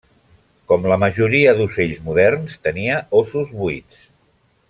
[0.71, 4.01] Com la majoria d'ocells moderns, tenia ossos buits.